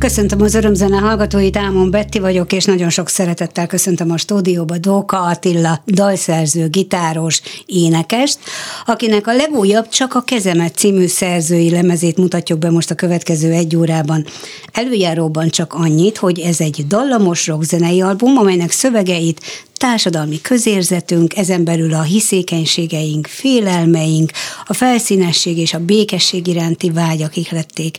[0.00, 5.20] Köszöntöm az örömzene hallgatóit, Ámon Betti vagyok, és nagyon sok szeretettel köszöntöm a stúdióba Dóka
[5.20, 8.38] Attila, dalszerző, gitáros, énekest,
[8.86, 13.76] akinek a legújabb Csak a kezemet című szerzői lemezét mutatjuk be most a következő egy
[13.76, 14.26] órában.
[14.72, 19.40] Előjáróban csak annyit, hogy ez egy dallamos rockzenei album, amelynek szövegeit
[19.76, 24.30] társadalmi közérzetünk, ezen belül a hiszékenységeink, félelmeink,
[24.66, 27.98] a felszínesség és a békesség iránti vágyak ihlették.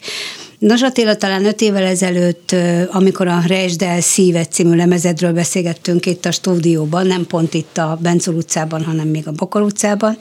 [0.61, 2.55] Nos Attila, talán öt évvel ezelőtt,
[2.91, 8.33] amikor a Rejsdel Szívet című lemezedről beszélgettünk itt a stúdióban, nem pont itt a Bencul
[8.33, 10.17] utcában, hanem még a Bokor utcában,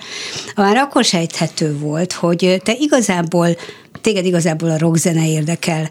[0.56, 3.56] már akkor sejthető volt, hogy te igazából,
[4.00, 5.90] téged igazából a rockzene érdekel.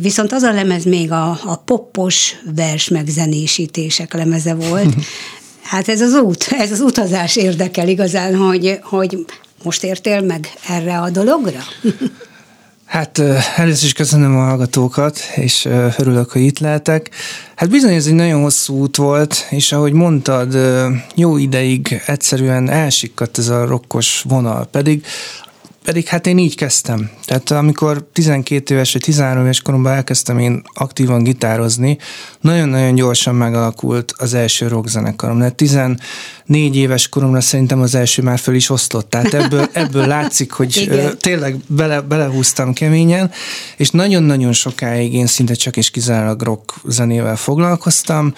[0.00, 4.94] Viszont az a lemez még a, a poppos vers megzenésítések lemeze volt.
[5.62, 9.26] Hát ez az út, ez az utazás érdekel igazán, hogy, hogy
[9.62, 11.60] most értél meg erre a dologra?
[12.92, 13.18] Hát
[13.56, 15.64] először is köszönöm a hallgatókat, és
[15.98, 17.10] örülök, hogy itt lehetek.
[17.56, 20.56] Hát bizony ez egy nagyon hosszú út volt, és ahogy mondtad,
[21.14, 25.04] jó ideig egyszerűen elsikkadt ez a rokkos vonal, pedig
[25.82, 27.10] pedig hát én így kezdtem.
[27.24, 31.98] Tehát amikor 12 éves vagy 13 éves koromban elkezdtem én aktívan gitározni,
[32.40, 35.38] nagyon-nagyon gyorsan megalakult az első rockzenekarom.
[35.38, 35.96] De 14
[36.76, 39.10] éves koromra szerintem az első már föl is osztott.
[39.10, 41.18] Tehát ebből, ebből látszik, hogy Igen.
[41.18, 43.30] tényleg bele, belehúztam keményen,
[43.76, 48.34] és nagyon-nagyon sokáig én szinte csak és kizárólag rock zenével foglalkoztam,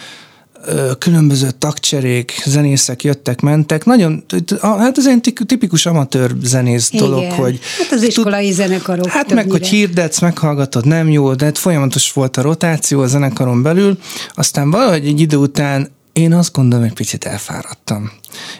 [0.99, 3.85] különböző tagcserék, zenészek jöttek, mentek.
[3.85, 4.25] Nagyon,
[4.61, 7.07] hát ez egy tipikus amatőr zenész Igen.
[7.07, 7.59] dolog, hogy...
[7.79, 9.49] Hát az iskolai tud, zenekarok Hát többnyire.
[9.49, 13.99] meg, hogy hirdetsz, meghallgatod, nem jó, de hát folyamatos volt a rotáció a zenekaron belül,
[14.35, 18.11] aztán valahogy egy idő után én azt gondolom, egy picit elfáradtam.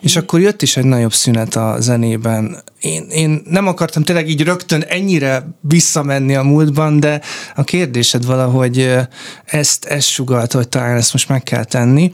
[0.01, 2.63] És akkor jött is egy nagyobb szünet a zenében.
[2.81, 7.21] Én, én nem akartam tényleg így rögtön ennyire visszamenni a múltban, de
[7.55, 8.97] a kérdésed valahogy
[9.45, 12.13] ezt, ezt sugalt, hogy talán ezt most meg kell tenni.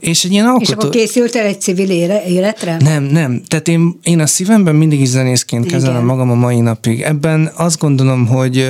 [0.00, 0.62] És egy ilyen alkotó...
[0.62, 1.90] És akkor készültél egy civil
[2.26, 2.76] életre?
[2.78, 3.42] Nem, nem.
[3.48, 7.00] Tehát én, én a szívemben mindig is zenészként kezelem magam a mai napig.
[7.00, 8.68] Ebben azt gondolom, hogy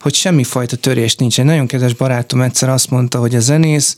[0.00, 1.38] hogy semmifajta törés nincs.
[1.38, 3.96] Egy nagyon kedves barátom egyszer azt mondta, hogy a zenész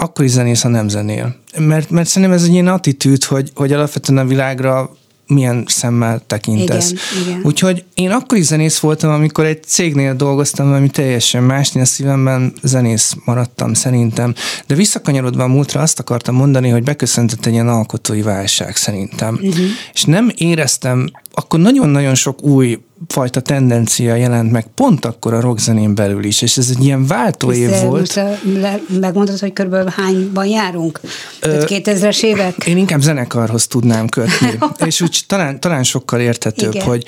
[0.00, 1.36] akkor is zenész, ha nem zenél.
[1.58, 4.90] Mert, mert szerintem ez egy ilyen attitűd, hogy, hogy alapvetően a világra
[5.26, 6.90] milyen szemmel tekintesz.
[6.90, 7.40] Igen, igen.
[7.44, 11.84] Úgyhogy én akkor is zenész voltam, amikor egy cégnél dolgoztam, ami teljesen más, én a
[11.84, 14.34] szívemben zenész maradtam szerintem.
[14.66, 19.34] De visszakanyarodva a múltra azt akartam mondani, hogy beköszöntött egy ilyen alkotói válság szerintem.
[19.34, 19.66] Uh-huh.
[19.92, 25.94] És nem éreztem, akkor nagyon-nagyon sok új fajta tendencia jelent meg pont akkor a rockzenén
[25.94, 28.14] belül is, és ez egy ilyen váltóév volt.
[28.54, 31.00] Le, megmondod, hogy körülbelül hányban járunk?
[31.40, 32.66] Ö, 2000-es évek?
[32.66, 36.86] Én inkább zenekarhoz tudnám kötni, és úgy talán, talán sokkal értetőbb, Igen.
[36.86, 37.04] hogy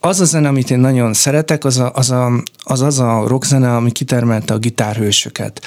[0.00, 3.74] az a zene, amit én nagyon szeretek, az a, az a, az, az a rockzene,
[3.74, 5.60] ami kitermelte a gitárhősöket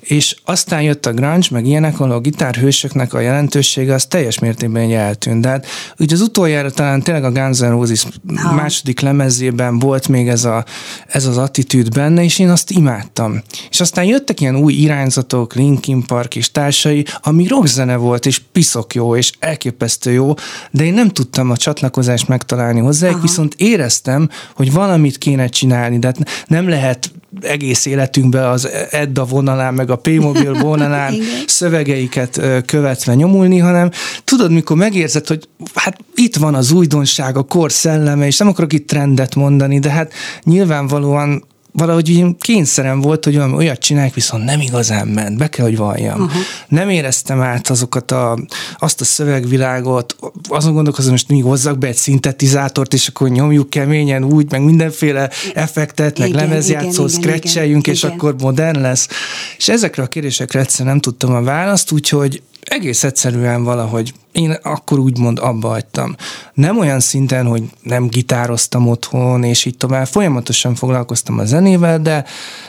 [0.00, 4.92] és aztán jött a grunge, meg ilyenek, ahol a gitárhősöknek a jelentősége az teljes mértékben
[4.92, 5.42] eltűnt.
[5.42, 5.66] De hát
[5.98, 8.06] ugye az utoljára talán tényleg a Guns N' Roses
[8.36, 8.54] ha.
[8.54, 10.64] második lemezében volt még ez, a,
[11.06, 13.42] ez az attitűd benne, és én azt imádtam.
[13.70, 18.94] És aztán jöttek ilyen új irányzatok, Linkin Park és társai, ami rockzene volt, és piszok
[18.94, 20.34] jó, és elképesztő jó,
[20.70, 26.06] de én nem tudtam a csatlakozást megtalálni hozzá, viszont éreztem, hogy valamit kéne csinálni, de
[26.06, 27.10] hát nem lehet
[27.40, 31.14] egész életünkben az Edda vonalán, meg a P-mobil vonalán
[31.46, 33.90] szövegeiket követve nyomulni, hanem
[34.24, 38.72] tudod, mikor megérzed, hogy hát itt van az újdonság, a kor szelleme, és nem akarok
[38.72, 40.12] itt trendet mondani, de hát
[40.44, 45.64] nyilvánvalóan valahogy így kényszerem volt, hogy valami olyat csinálják, viszont nem igazán ment, be kell,
[45.64, 46.20] hogy valljam.
[46.20, 46.42] Uh-huh.
[46.68, 48.38] Nem éreztem át azokat a,
[48.78, 50.16] azt a szövegvilágot,
[50.48, 55.30] azon gondolkozom, hogy mi hozzak be egy szintetizátort, és akkor nyomjuk keményen úgy, meg mindenféle
[55.54, 58.14] effektet, meg lemezjátszó, scratcheljünk, és igen.
[58.14, 59.08] akkor modern lesz.
[59.56, 64.98] És ezekre a kérdésekre egyszerűen nem tudtam a választ, úgyhogy egész egyszerűen valahogy én akkor
[64.98, 66.16] úgymond abba hagytam.
[66.54, 70.06] Nem olyan szinten, hogy nem gitároztam otthon, és így tovább.
[70.06, 72.24] Folyamatosan foglalkoztam a zenével, de,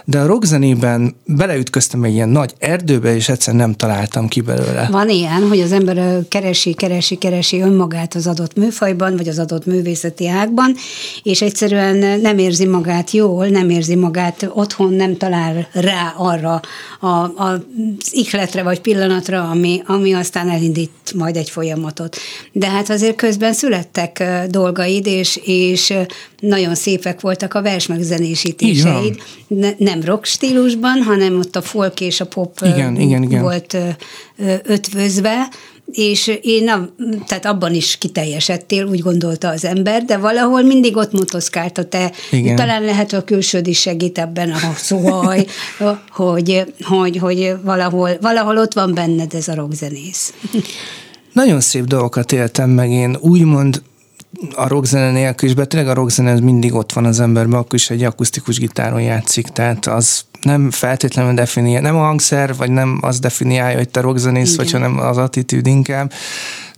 [0.06, 4.88] de a rockzenében beleütköztem egy ilyen nagy erdőbe, és egyszer nem találtam ki belőle.
[4.92, 9.66] Van ilyen, hogy az ember keresi, keresi, keresi önmagát az adott műfajban, vagy az adott
[9.66, 10.76] művészeti ágban,
[11.24, 16.62] és egyszerűen nem érzi magát jól, nem érzi magát otthon, nem talál rá arra
[17.00, 22.18] a, a, az ihletre vagy pillanatra, ami, ami aztán elindít majd egy folyamatot.
[22.52, 25.94] De hát azért közben születtek dolgaid, és, és
[26.40, 29.22] nagyon szépek voltak a versmegzenésítéseid.
[29.48, 33.42] Ne, nem rock stílusban, hanem ott a folk és a pop igen, igen, igen.
[33.42, 33.78] volt
[34.64, 35.48] ötvözve,
[35.92, 36.90] és én a,
[37.28, 42.12] tehát abban is kiteljesedtél, úgy gondolta az ember, de valahol mindig ott motoszkált te.
[42.32, 42.56] Igen.
[42.56, 45.46] Talán lehet, a külsőd is segít ebben a szóhaj,
[46.08, 50.34] hogy, hogy, hogy valahol, valahol ott van benned ez a rockzenész.
[51.34, 53.82] Nagyon szép dolgokat éltem meg én, úgymond
[54.56, 57.90] a rockzene nélkül is, de tényleg a rockzene mindig ott van az emberben, akkor is
[57.90, 63.20] egy akusztikus gitáron játszik, tehát az nem feltétlenül definiálja, nem a hangszer, vagy nem az
[63.20, 66.12] definiálja, hogy te rockzenész vagy, hanem az attitűd inkább.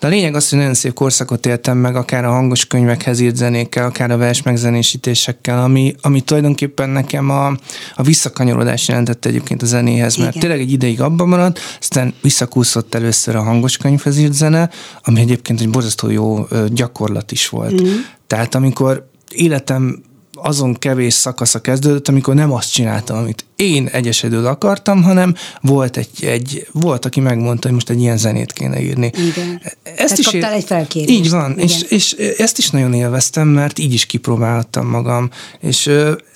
[0.04, 3.36] De a lényeg az, hogy nagyon szép korszakot éltem meg, akár a hangos könyvekhez írt
[3.36, 7.48] zenékkel, akár a vers megzenésítésekkel, ami, ami tulajdonképpen nekem a,
[7.96, 10.42] a visszakanyarodás jelentette egyébként a zenéhez, mert Igen.
[10.42, 14.70] tényleg egy ideig abban maradt, aztán visszakúszott először a hangos könyvhez írt zene,
[15.02, 17.82] ami egyébként egy borzasztó jó gyakorlat is volt.
[17.82, 17.88] Mm.
[18.28, 20.04] Tehát amikor életem
[20.44, 26.10] azon kevés szakasza kezdődött, amikor nem azt csináltam, amit én egyesedül akartam, hanem volt egy,
[26.22, 29.12] egy volt, aki megmondta, hogy most egy ilyen zenét kéne írni.
[29.30, 29.62] Igen.
[29.96, 31.10] Ezt is kaptál egy felkérést.
[31.10, 35.90] Így van, és, és ezt is nagyon élveztem, mert így is kipróbáltam magam, és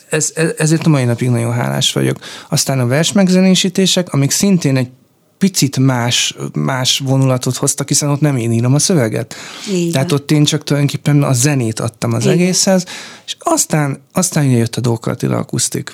[0.09, 2.19] ez, ezért a mai napig nagyon hálás vagyok.
[2.49, 4.89] Aztán a vers megzenésítések, amik szintén egy
[5.37, 9.35] picit más, más vonulatot hoztak, hiszen ott nem én írom a szöveget.
[9.71, 9.91] Igen.
[9.91, 12.33] Tehát ott én csak tulajdonképpen a zenét adtam az Igen.
[12.33, 12.85] egészhez,
[13.25, 15.91] és aztán, aztán jött a Dóka Attila akusztik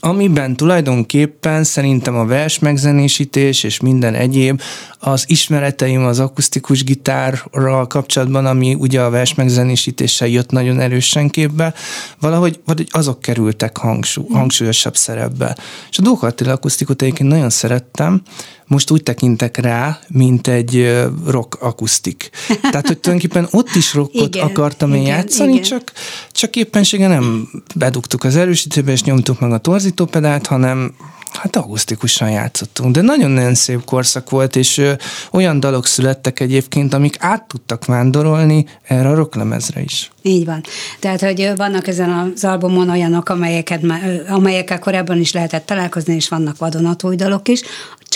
[0.00, 4.60] amiben tulajdonképpen szerintem a vers megzenésítés és minden egyéb
[5.06, 11.74] az ismereteim az akusztikus gitárral kapcsolatban, ami ugye a vers megzenésítéssel jött nagyon erősen képbe,
[12.20, 15.56] valahogy, valahogy azok kerültek hangsú, hangsúlyosabb szerepbe.
[15.90, 18.22] És a Dóka Attila akusztikot egyébként nagyon szerettem,
[18.66, 22.30] most úgy tekintek rá, mint egy rock akusztik.
[22.70, 25.62] Tehát, hogy tulajdonképpen ott is rockot igen, akartam én igen, játszani, igen.
[25.62, 25.92] Csak,
[26.32, 30.94] csak éppenséggel nem bedugtuk az erősítőbe, és nyomtuk meg a torzítópedált, hanem
[31.36, 34.92] Hát augusztikusan játszottunk, de nagyon-nagyon szép korszak volt, és ö,
[35.32, 40.10] olyan dalok születtek egyébként, amik át tudtak vándorolni erre a rocklemezre is.
[40.22, 40.60] Így van.
[41.00, 43.80] Tehát, hogy vannak ezen az albumon olyanok, amelyeket,
[44.28, 47.62] amelyekkel korábban is lehetett találkozni, és vannak vadonatúj dalok is.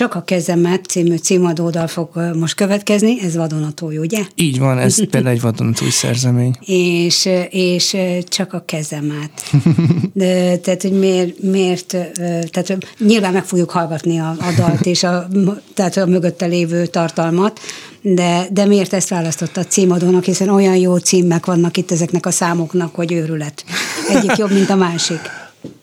[0.01, 4.23] Csak a kezemet című címadódal fog most következni, ez vadonatúj, ugye?
[4.35, 6.57] Így van, ez például egy vadonatúj szerzemény.
[6.61, 7.97] és, és
[8.29, 9.31] csak a kezemet.
[10.13, 11.97] De, tehát, hogy miért, miért
[12.51, 15.29] tehát nyilván meg fogjuk hallgatni a, a dalt és a,
[15.75, 17.61] tehát a mögötte lévő tartalmat,
[18.03, 22.31] de, de miért ezt választotta a címadónak, hiszen olyan jó címek vannak itt ezeknek a
[22.31, 23.65] számoknak, hogy őrület.
[24.09, 25.21] Egyik jobb, mint a másik.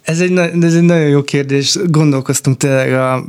[0.02, 1.78] Ez egy, ez egy nagyon jó kérdés.
[1.86, 3.24] Gondolkoztunk tényleg a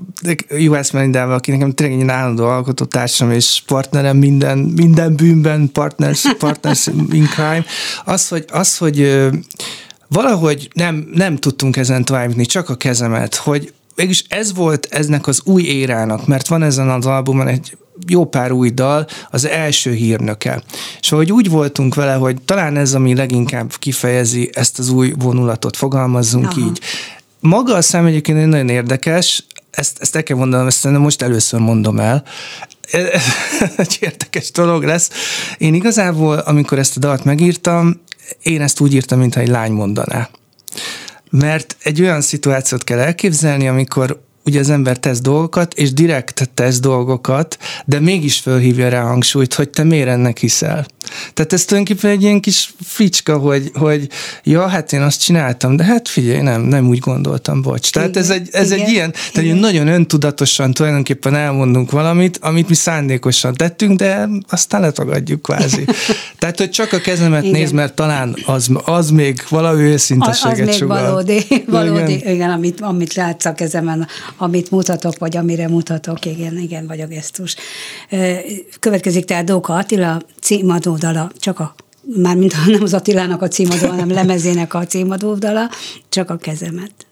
[0.68, 6.86] US Melindával, aki nekem tényleg egy állandó alkotótársam és partnerem minden, minden bűnben, partners, partners
[6.86, 7.64] in crime.
[8.04, 9.28] Az, hogy, az, hogy
[10.08, 15.40] valahogy nem, nem tudtunk ezen továbbni, csak a kezemet, hogy mégis ez volt eznek az
[15.44, 17.76] új érának, mert van ezen az albumon egy
[18.06, 20.62] jó pár új dal, az első hírnöke.
[21.00, 25.76] És ahogy úgy voltunk vele, hogy talán ez, ami leginkább kifejezi ezt az új vonulatot,
[25.76, 26.60] fogalmazzunk Aha.
[26.60, 26.80] így.
[27.40, 31.98] Maga a szám egyébként nagyon érdekes, ezt, ezt el kell mondanom, ezt most először mondom
[31.98, 32.24] el,
[33.76, 35.10] egy érdekes dolog lesz.
[35.58, 38.00] Én igazából, amikor ezt a dalt megírtam,
[38.42, 40.28] én ezt úgy írtam, mintha egy lány mondaná.
[41.30, 46.80] Mert egy olyan szituációt kell elképzelni, amikor ugye az ember tesz dolgokat, és direkt tesz
[46.80, 50.86] dolgokat, de mégis fölhívja rá hangsúlyt, hogy te miért ennek hiszel.
[51.34, 54.08] Tehát ez tulajdonképpen egy ilyen kis fricska, hogy, hogy
[54.42, 57.90] ja, hát én azt csináltam, de hát figyelj, nem, nem úgy gondoltam, bocs.
[57.90, 59.56] Tehát igen, ez egy, ez igen, egy ilyen, tehát igen.
[59.56, 65.84] nagyon öntudatosan tulajdonképpen elmondunk valamit, amit mi szándékosan tettünk, de aztán letagadjuk kvázi.
[66.38, 67.60] tehát, hogy csak a kezemet igen.
[67.60, 71.02] néz, mert talán az, az még valami őszinteséget Az még sugal.
[71.02, 72.34] valódi, valódi igen.
[72.34, 74.06] igen, amit, amit látsz a kezemen,
[74.38, 77.56] amit mutatok, vagy amire mutatok, igen, igen, vagy a gesztus.
[78.80, 81.74] Következik tehát Dóka Attila, címadódala, csak a
[82.16, 85.70] mármint nem az Attilának a címadó, hanem lemezének a címadódala,
[86.08, 87.07] csak a kezemet.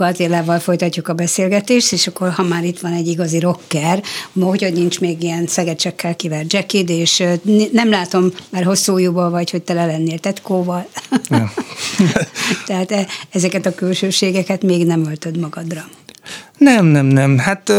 [0.00, 4.02] Dóka Attilával folytatjuk a beszélgetést, és akkor ha már itt van egy igazi rocker,
[4.40, 7.22] hogy nincs még ilyen szegecsekkel kivert jackid, és
[7.72, 10.88] nem látom, mert hosszú ujjúból vagy, hogy tele lennél tetkóval.
[12.66, 15.84] Tehát e, ezeket a külsőségeket még nem öltöd magadra.
[16.58, 17.38] Nem, nem, nem.
[17.38, 17.72] Hát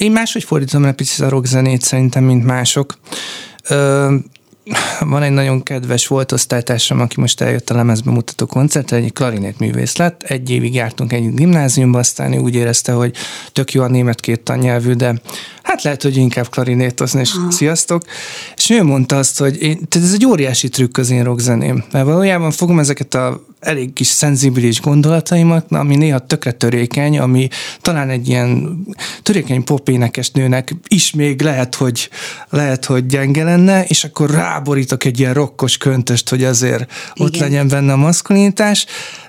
[0.00, 2.98] én máshogy fordítom le picit a rockzenét szerintem, mint mások
[5.00, 9.96] van egy nagyon kedves volt osztálytársam, aki most eljött a lemezbemutató koncertre, egy klarinét művész
[9.96, 13.16] lett, egy évig jártunk egy gimnáziumba, aztán úgy érezte, hogy
[13.52, 15.20] tök jó a német két tannyelvű, de
[15.62, 17.50] hát lehet, hogy inkább klarinétozni, és Aha.
[17.50, 18.02] sziasztok.
[18.56, 22.04] És ő mondta azt, hogy én, tehát ez egy óriási trükk az én rockzeném, mert
[22.04, 27.48] valójában fogom ezeket a elég kis szenzibilis gondolataimat, ami néha tökre törékeny, ami
[27.80, 28.78] talán egy ilyen
[29.22, 32.10] törékeny popénekes nőnek is még lehet, hogy,
[32.48, 37.26] lehet, hogy gyenge lenne, és akkor ráborítok egy ilyen rokkos köntöst, hogy azért Igen.
[37.26, 38.86] ott legyen benne a maszkulinitás.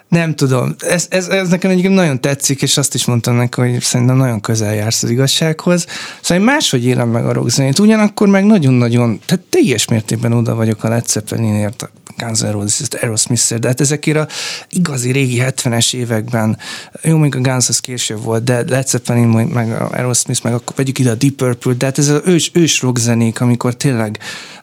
[0.07, 3.81] Nem tudom, ez, ez, ez nekem egyébként nagyon tetszik, és azt is mondtam neki, hogy
[3.81, 5.85] szerintem nagyon közel jársz az igazsághoz.
[6.21, 10.83] Szóval én máshogy élem meg a rockzenét, ugyanakkor meg nagyon-nagyon, tehát teljes mértékben oda vagyok
[10.83, 14.27] a Led Zeppelinért, Guns N' Roses, aerosmith de hát ezekért a
[14.69, 16.57] igazi régi 70-es években,
[17.01, 20.75] jó, még a Guns az később volt, de Led Zeppelin, meg a Aerosmith, meg akkor
[20.75, 24.19] vegyük ide a Deep Purple, de hát ez az ős, ős rockzenék, amikor tényleg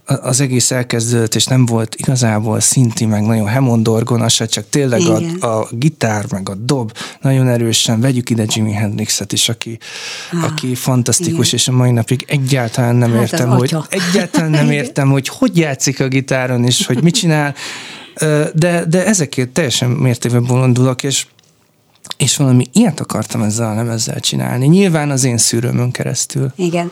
[0.06, 5.46] az egész elkezdődött, és nem volt igazából szinti, meg nagyon Hammond orgonasa, csak tényleg a,
[5.46, 8.00] a, gitár, meg a dob nagyon erősen.
[8.00, 9.78] Vegyük ide Jimi Hendrixet is, aki,
[10.32, 11.58] ah, aki fantasztikus, igen.
[11.58, 16.00] és a mai napig egyáltalán nem hát értem, hogy egyáltalán nem értem, hogy hogy játszik
[16.00, 17.54] a gitáron, és hogy mit csinál,
[18.54, 21.26] de, de ezekért teljesen mértékben bolondulok, és
[22.16, 24.66] és valami ilyet akartam ezzel a lemezzel csinálni.
[24.66, 26.52] Nyilván az én szűrőmön keresztül.
[26.56, 26.90] Igen.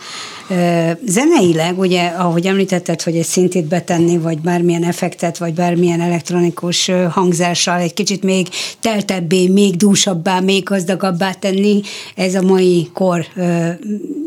[1.06, 7.80] Zeneileg, ugye, ahogy említetted, hogy egy szintét betenni, vagy bármilyen effektet, vagy bármilyen elektronikus hangzással
[7.80, 8.48] egy kicsit még
[8.80, 11.80] teltebbé, még dúsabbá, még gazdagabbá tenni,
[12.14, 13.26] ez a mai kor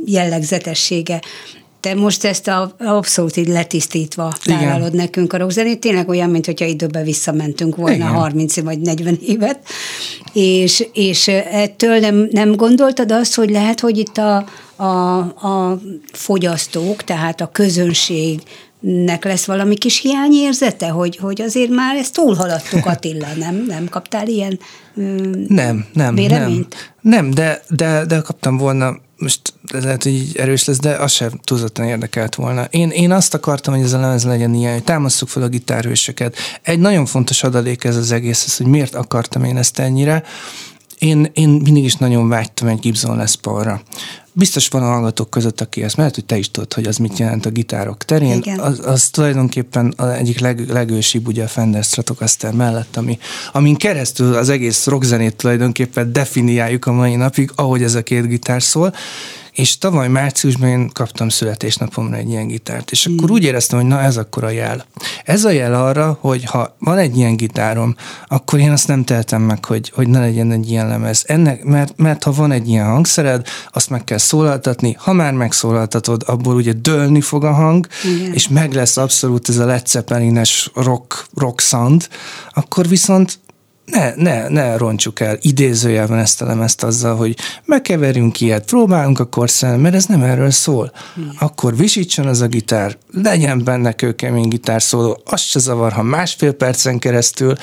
[0.05, 1.21] jellegzetessége
[1.85, 6.65] te most ezt a, abszolút így letisztítva tálalod nekünk a rockzenét, tényleg olyan, mint hogyha
[6.65, 8.07] időbe visszamentünk volna Igen.
[8.07, 9.59] 30 vagy 40 évet,
[10.33, 14.45] és, és ettől nem, nem gondoltad azt, hogy lehet, hogy itt a,
[14.75, 15.17] a,
[15.47, 15.79] a
[16.11, 18.41] fogyasztók, tehát a közönség
[18.79, 23.65] nek lesz valami kis hiányérzete, hogy, hogy azért már ezt túlhaladtuk Attila, nem?
[23.67, 24.59] Nem kaptál ilyen
[25.47, 26.93] nem, nem, véleményt?
[27.01, 31.31] Nem, nem de, de, de kaptam volna most lehet, hogy erős lesz, de az sem
[31.43, 32.63] túlzottan érdekelt volna.
[32.63, 36.35] Én, én azt akartam, hogy ez a lemez legyen ilyen, hogy támasszuk fel a gitárhősöket.
[36.61, 40.23] Egy nagyon fontos adalék ez az egész, ez, hogy miért akartam én ezt ennyire.
[40.99, 43.81] Én, én mindig is nagyon vágytam egy Gibson Les Paulra.
[44.37, 47.17] Biztos van a hallgatók között, aki ezt, mert hogy te is tudod, hogy az mit
[47.17, 48.43] jelent a gitárok terén.
[48.57, 53.17] Az, az tulajdonképpen az egyik leg, legősibb ugye a Fender Stratocaster mellett, ami,
[53.51, 58.63] amin keresztül az egész rockzenét tulajdonképpen definiáljuk a mai napig, ahogy ez a két gitár
[58.63, 58.93] szól
[59.55, 64.01] és tavaly márciusban én kaptam születésnapomra egy ilyen gitárt, és akkor úgy éreztem, hogy na
[64.01, 64.85] ez akkor a jel.
[65.23, 67.95] Ez a jel arra, hogy ha van egy ilyen gitárom,
[68.27, 71.23] akkor én azt nem tehetem meg, hogy, hogy ne legyen egy ilyen lemez.
[71.27, 76.23] Ennek, mert, mert ha van egy ilyen hangszered, azt meg kell szólaltatni, ha már megszólaltatod,
[76.25, 78.33] abból ugye dőlni fog a hang, Igen.
[78.33, 82.07] és meg lesz abszolút ez a Led Zeppelin-es rock, rock sound,
[82.53, 83.39] akkor viszont
[83.85, 89.25] ne, ne, ne roncsuk el idézőjelben ezt a lemezt azzal, hogy megkeverjünk ilyet, próbálunk a
[89.25, 90.91] korszen, mert ez nem erről szól.
[91.13, 91.31] Hmm.
[91.39, 96.99] Akkor visítson az a gitár, legyen benne kőkemény gitárszóló, azt se zavar, ha másfél percen
[96.99, 97.55] keresztül,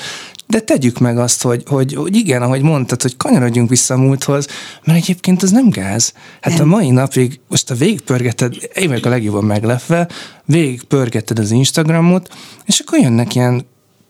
[0.47, 4.47] de tegyük meg azt, hogy, hogy, hogy igen, ahogy mondtad, hogy kanyarodjunk vissza a múlthoz,
[4.83, 6.13] mert egyébként az nem gáz.
[6.41, 6.61] Hát nem.
[6.61, 10.09] a mai napig, most a végigpörgeted, én meg a legjobban meglepve,
[10.45, 12.29] végigpörgeted az Instagramot,
[12.65, 13.65] és akkor jönnek ilyen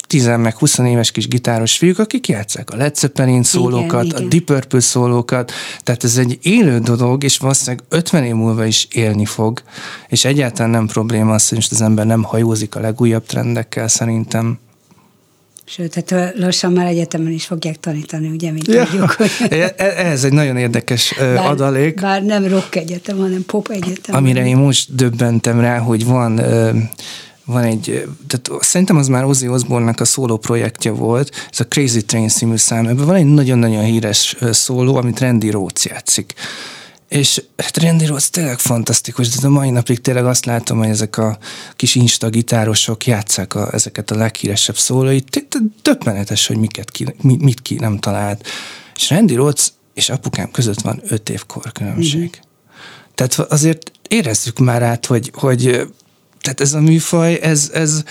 [0.08, 4.28] 10 meg 20 éves kis gitáros fiúk, akik játszák a Led Zeppelin szólókat, igen, a
[4.28, 5.52] Deep Purple szólókat,
[5.84, 9.62] tehát ez egy élő dolog, és valószínűleg 50 év múlva is élni fog,
[10.08, 14.60] és egyáltalán nem probléma az, hogy most az ember nem hajózik a legújabb trendekkel szerintem.
[15.66, 18.86] Sőt, tehát lassan már egyetemen is fogják tanítani, ugye, mint ja.
[18.86, 19.16] tudjuk.
[19.50, 22.02] E, e, ez egy nagyon érdekes bár, adalék.
[22.02, 24.16] Bár nem rock egyetem, hanem pop egyetem.
[24.16, 26.42] Amire én most döbbentem rá, hogy van
[27.46, 32.06] van egy, tehát szerintem az már Ozzy Osbourne-nak a szóló projektje volt, ez a Crazy
[32.06, 36.34] Train című szám, ebben van egy nagyon-nagyon híres szóló, amit Randy Rhodes játszik.
[37.10, 41.18] És hát Randy Rhodes tényleg fantasztikus, de a mai napig tényleg azt látom, hogy ezek
[41.18, 41.38] a
[41.76, 45.48] kis insta gitárosok játszák a, ezeket a leghíresebb szólóit.
[45.82, 48.48] Többenetes, hogy miket ki, mit ki nem talált.
[48.96, 52.22] És Randy Rhodes és apukám között van öt év korkülönbség.
[52.22, 52.52] Mm-hmm.
[53.16, 55.88] Tehát azért érezzük már át, hogy, hogy
[56.44, 58.04] tehát ez a műfaj, ez, ez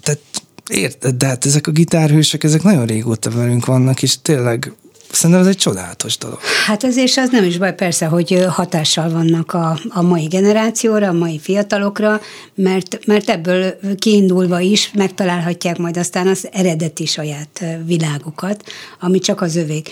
[0.00, 0.20] tehát
[0.68, 4.72] érted, de hát ezek a gitárhősök, ezek nagyon régóta velünk vannak, és tényleg
[5.10, 6.38] szerintem ez egy csodálatos dolog.
[6.66, 11.12] Hát azért az nem is baj, persze, hogy hatással vannak a, a mai generációra, a
[11.12, 12.20] mai fiatalokra,
[12.54, 18.64] mert, mert ebből kiindulva is megtalálhatják majd aztán az eredeti saját világukat,
[19.00, 19.88] ami csak az övék.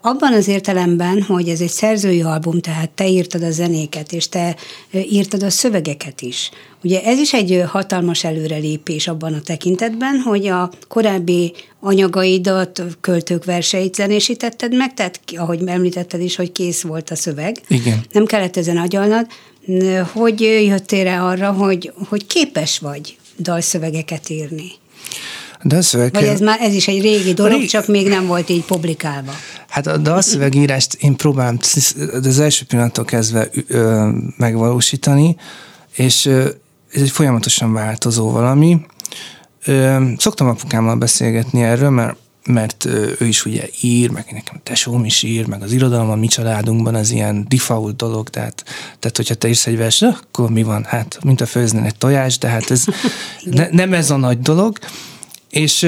[0.00, 4.56] Abban az értelemben, hogy ez egy szerzői album, tehát te írtad a zenéket, és te
[4.92, 6.50] írtad a szövegeket is.
[6.82, 13.94] Ugye ez is egy hatalmas előrelépés abban a tekintetben, hogy a korábbi anyagaidat, költők verseit
[13.94, 17.56] zenésítetted meg, tehát ahogy említetted is, hogy kész volt a szöveg.
[17.68, 18.04] Igen.
[18.12, 19.26] Nem kellett ezen agyalnad.
[20.12, 24.70] Hogy jöttél rá arra, hogy, hogy képes vagy dalszövegeket írni?
[25.64, 26.12] Dalszöveg...
[26.12, 27.68] Vagy ez már ez is egy régi dolog, Rég...
[27.68, 29.32] csak még nem volt így publikálva.
[29.68, 31.58] Hát a dalszövegírást én próbálom
[32.22, 33.50] az első pillanattól kezdve
[34.36, 35.36] megvalósítani,
[35.94, 38.80] és ez egy folyamatosan változó valami.
[39.66, 42.84] Ö, szoktam apukámmal beszélgetni erről, mert mert
[43.18, 46.94] ő is ugye ír, meg nekem tesóm is ír, meg az irodalom a mi családunkban
[46.94, 48.64] az ilyen default dolog, tehát,
[48.98, 50.84] tehát hogyha te írsz egy vers, akkor mi van?
[50.84, 52.84] Hát, mint a főzni egy tojás, de hát ez
[53.44, 54.78] ne, nem ez a nagy dolog.
[55.50, 55.86] És,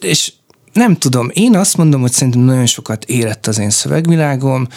[0.00, 0.32] és
[0.72, 4.68] nem tudom, én azt mondom, hogy szerintem nagyon sokat érett az én szövegvilágom,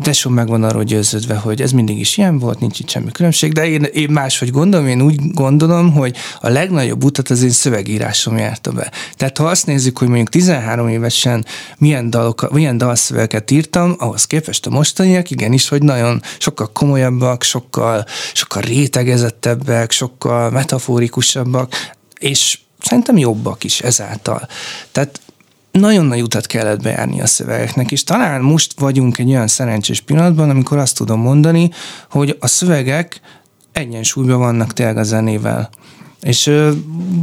[0.00, 3.52] Tesó meg van arról győződve, hogy ez mindig is ilyen volt, nincs itt semmi különbség,
[3.52, 8.36] de én, én máshogy gondolom, én úgy gondolom, hogy a legnagyobb utat az én szövegírásom
[8.36, 8.92] járta be.
[9.16, 11.44] Tehát ha azt nézzük, hogy mondjuk 13 évesen
[11.76, 18.04] milyen, dalok, milyen dalszövegeket írtam, ahhoz képest a mostaniak, igenis, hogy nagyon sokkal komolyabbak, sokkal,
[18.32, 21.72] sokkal rétegezettebbek, sokkal metaforikusabbak,
[22.18, 24.48] és szerintem jobbak is ezáltal.
[24.92, 25.20] Tehát
[25.70, 30.50] nagyon nagy utat kellett bejárni a szövegeknek, és talán most vagyunk egy olyan szerencsés pillanatban,
[30.50, 31.70] amikor azt tudom mondani,
[32.10, 33.20] hogy a szövegek
[33.72, 35.70] egyensúlyban vannak tényleg a zenével.
[36.20, 36.50] És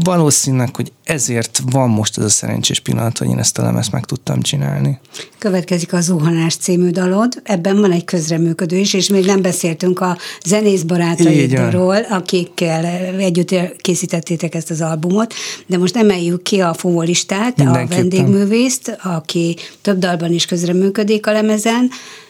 [0.03, 4.05] valószínűleg, hogy ezért van most ez a szerencsés pillanat, hogy én ezt a lemezt meg
[4.05, 4.99] tudtam csinálni.
[5.37, 10.17] Következik a Zuhanás című dalod, ebben van egy közreműködő is, és még nem beszéltünk a
[10.45, 12.85] zenész barátaidról, akikkel
[13.17, 15.33] együtt készítettétek ezt az albumot,
[15.65, 21.89] de most emeljük ki a fúvolistát, a vendégművészt, aki több dalban is közreműködik a lemezen,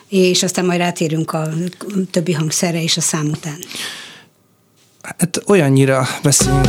[0.10, 1.50] és aztán majd rátérünk a
[2.12, 3.58] többi hangszerre és a szám után.
[5.18, 6.68] Hát olyannyira beszélünk.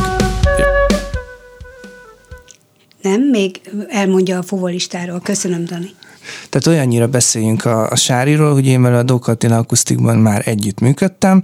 [3.01, 5.19] Nem, még elmondja a fuvolistáról.
[5.23, 5.89] Köszönöm, Dani.
[6.49, 11.43] Tehát olyannyira beszéljünk a, a Sáriról, hogy én vele a Dokatina Akusztikban már együtt működtem,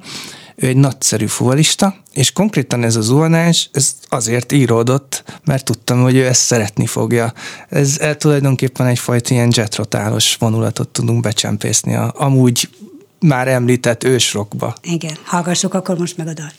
[0.55, 6.15] ő egy nagyszerű fuvalista, és konkrétan ez az zuhanás, ez azért íródott, mert tudtam, hogy
[6.15, 7.33] ő ezt szeretni fogja.
[7.69, 12.69] Ez el tulajdonképpen egyfajta ilyen jetrotálos vonulatot tudunk becsempészni a amúgy
[13.19, 14.75] már említett ősrokba.
[14.81, 16.55] Igen, hallgassuk akkor most meg a dalt.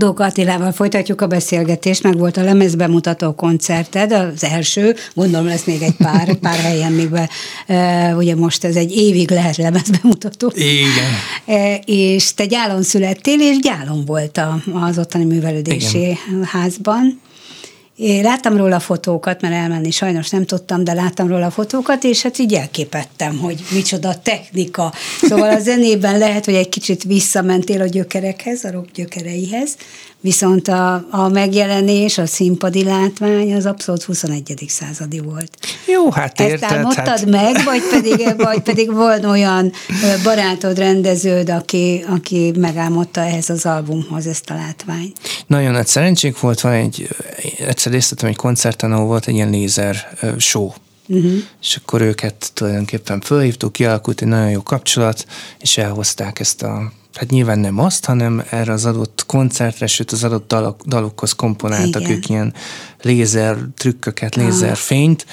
[0.00, 5.82] Dóka Attilával folytatjuk a beszélgetést, meg volt a lemezbemutató koncerted, az első, gondolom lesz még
[5.82, 7.28] egy pár, pár helyen még be,
[8.16, 10.52] ugye most ez egy évig lehet lemezbemutató.
[10.54, 11.80] Igen.
[11.84, 14.40] És te gyálon születtél, és gyálon volt
[14.72, 16.44] az ottani művelődési Igen.
[16.44, 17.20] házban.
[18.00, 22.38] Én láttam róla fotókat, mert elmenni sajnos nem tudtam, de láttam róla fotókat, és hát
[22.38, 24.92] így elképettem, hogy micsoda technika.
[25.22, 29.76] Szóval a zenében lehet, hogy egy kicsit visszamentél a gyökerekhez, a rock gyökereihez,
[30.22, 34.64] Viszont a, a megjelenés, a színpadi látvány az abszolút 21.
[34.68, 35.58] századi volt.
[35.86, 36.84] Jó, hát érted.
[36.86, 37.26] Ezt hát...
[37.26, 39.72] meg, vagy pedig, vagy pedig volt olyan
[40.22, 45.18] barátod, rendeződ, aki, aki megálmodta ehhez az albumhoz ezt a látványt?
[45.46, 47.08] Nagyon nagy szerencsénk volt, van egy,
[47.66, 49.96] egyszer részletem egy koncerten, ahol volt egy ilyen lézer
[50.38, 50.70] show,
[51.12, 51.32] Uh-huh.
[51.60, 55.26] És akkor őket tulajdonképpen fölhívtuk, kialakult egy nagyon jó kapcsolat,
[55.58, 60.24] és elhozták ezt a hát nyilván nem azt, hanem erre az adott koncertre, sőt az
[60.24, 62.12] adott dalok, dalokhoz komponáltak Igen.
[62.12, 62.54] ők ilyen
[63.02, 65.26] lézer trükköket, lézer fényt,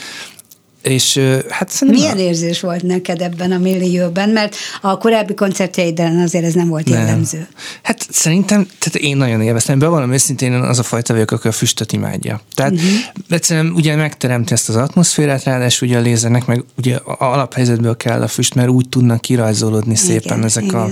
[0.88, 2.04] és hát szerintem...
[2.04, 2.30] Milyen a...
[2.30, 4.30] érzés volt neked ebben a millióban?
[4.30, 6.98] Mert a korábbi koncertjeiden azért ez nem volt nem.
[6.98, 7.48] jellemző.
[7.82, 9.80] Hát szerintem, tehát én nagyon élveztem.
[9.80, 12.42] Bevallom őszintén, én az a fajta vagyok, aki a füstöt imádja.
[12.56, 12.90] Tehát uh-huh.
[13.30, 18.22] egyszerűen ugye megteremti ezt az atmoszférát, ráadásul ugye a lézernek meg ugye a alaphelyzetből kell
[18.22, 20.80] a füst, mert úgy tudnak kirajzolódni igen, szépen ezek igen.
[20.80, 20.90] a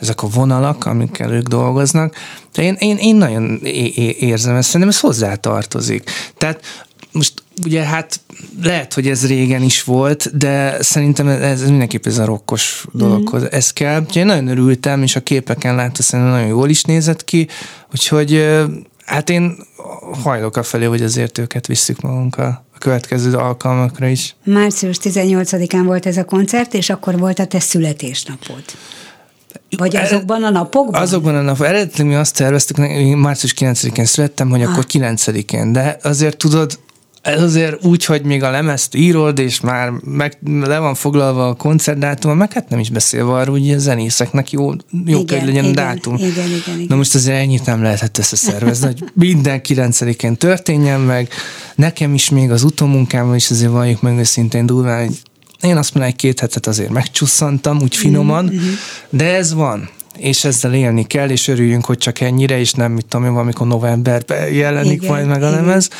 [0.00, 2.14] ezek a vonalak, amikkel ők dolgoznak.
[2.52, 3.60] De én, én, én nagyon
[4.18, 6.10] érzem ezt, szerintem ez hozzá tartozik.
[6.38, 6.60] Tehát
[7.12, 7.32] most
[7.64, 8.20] ugye hát
[8.62, 13.42] lehet, hogy ez régen is volt, de szerintem ez, ez mindenképp ez a rokkos dologhoz.
[13.42, 13.46] Mm.
[13.50, 14.00] Ez kell.
[14.00, 17.48] Úgyhogy én nagyon örültem, és a képeken látva szerintem nagyon jól is nézett ki,
[17.92, 18.56] úgyhogy
[19.04, 19.56] hát én
[20.22, 24.36] hajlok a felé, hogy azért őket visszük magunkkal a következő alkalmakra is.
[24.44, 28.62] Március 18-án volt ez a koncert, és akkor volt a te születésnapod.
[29.76, 31.02] Vagy azokban a napokban?
[31.02, 31.68] Azokban a napokban.
[31.68, 34.70] Eredetileg mi azt terveztük, én március 9-én születtem, hogy ah.
[34.70, 36.78] akkor 9-én, de azért tudod,
[37.26, 41.54] ez azért úgy, hogy még a lemezt írod, és már meg, le van foglalva a
[41.54, 45.64] koncertdátum, meg hát nem is beszélve arról, hogy a zenészeknek jó, jó igen, kell legyen
[45.64, 46.14] igen, dátum.
[46.14, 46.86] Igen, igen, igen.
[46.88, 51.28] Na most azért ennyit nem lehetett összeszervezni, hogy minden 9-én történjen meg.
[51.74, 55.22] Nekem is még az utómunkában is azért valljuk meg őszintén durván, hogy
[55.60, 58.72] én azt mondom, hogy két hetet azért megcsusszantam, úgy finoman, mm-hmm.
[59.10, 63.06] de ez van és ezzel élni kell, és örüljünk, hogy csak ennyire, és nem, mit
[63.06, 65.90] tudom én, valamikor novemberben jelenik igen, majd meg a lemez.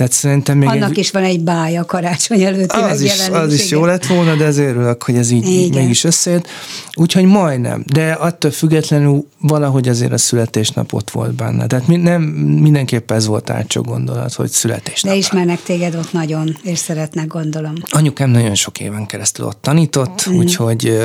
[0.00, 0.98] Tehát szerintem még Annak egy...
[0.98, 4.68] is van egy bája karácsony előtti az is, az is jó lett volna, de ezért
[4.68, 6.46] örülök, hogy ez így, így mégis összejött.
[6.94, 11.66] Úgyhogy majdnem, de attól függetlenül valahogy azért a születésnap ott volt benne.
[11.66, 15.12] Tehát nem, mindenképpen ez volt átcsó gondolat, hogy születésnap.
[15.12, 17.74] De ismernek téged ott nagyon, és szeretnek gondolom.
[17.90, 20.36] Anyukám nagyon sok éven keresztül ott tanított, mm.
[20.36, 20.98] úgyhogy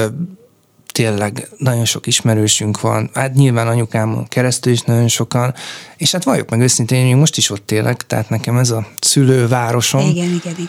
[0.96, 5.54] tényleg nagyon sok ismerősünk van, hát nyilván anyukámon keresztül is nagyon sokan,
[5.98, 10.02] és hát valljuk meg őszintén, én most is ott élek, tehát nekem ez a szülővárosom.
[10.02, 10.68] Igen, igen, igen.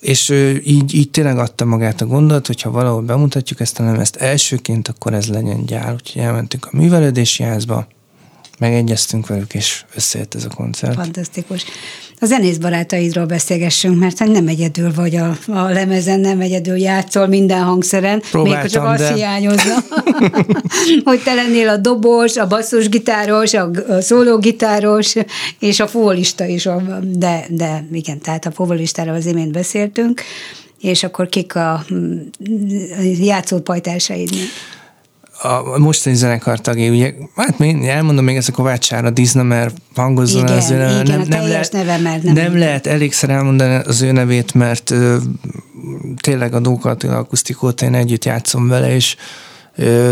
[0.00, 0.28] És
[0.64, 5.14] így, így tényleg adta magát a gondolat, hogyha valahol bemutatjuk ezt a lemezt elsőként, akkor
[5.14, 5.92] ez legyen gyár.
[5.92, 7.86] Úgyhogy elmentünk a művelődési házba,
[8.58, 10.94] megegyeztünk velük, és összejött ez a koncert.
[10.94, 11.64] Fantasztikus.
[12.22, 17.62] A zenész barátaidról beszélgessünk, mert nem egyedül vagy a, a lemezen, nem egyedül játszol minden
[17.62, 19.14] hangszeren, Próbáltam, még csak azt de...
[19.14, 19.74] hiányozna,
[21.04, 25.14] hogy te lennél a dobos, a basszusgitáros, a, szólógitáros,
[25.58, 26.68] és a fólista is,
[27.02, 30.22] de, de igen, tehát a fóvolistáról az imént beszéltünk,
[30.80, 31.84] és akkor kik a
[33.20, 34.30] játszópajtársaid?
[35.42, 39.76] A mostani zenekar tagjai, ugye, hát én elmondom még ez a Kovács Sára Dizna, mert
[39.94, 40.74] hangozzon igen, az ő.
[40.74, 44.90] Igen, nem, nem, lehet, neve, mert nem, nem lehet elégszer elmondani az ő nevét, mert
[44.90, 45.16] ö,
[46.20, 49.16] tényleg a Dóka Attila akusztikót én együtt játszom vele, és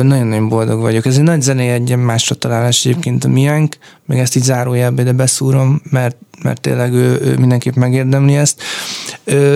[0.03, 1.07] nagyon-nagyon boldog vagyok.
[1.07, 5.13] Ez egy nagy zenei egy másra találás egyébként a miánk, meg ezt így zárójelbe de
[5.13, 8.63] beszúrom, mert, mert tényleg ő, ő mindenképp megérdemli ezt.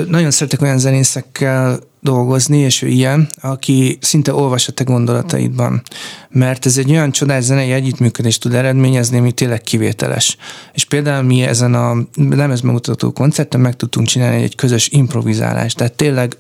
[0.08, 5.82] Nagyon szeretek olyan zenészekkel dolgozni, és ő ilyen, aki szinte olvas a te gondolataidban.
[6.30, 10.36] Mert ez egy olyan csodás zenei együttműködést tud eredményezni, ami tényleg kivételes.
[10.72, 15.76] És például mi ezen a lemezbemutató koncerten meg tudtunk csinálni egy közös improvizálást.
[15.76, 16.36] Tehát tényleg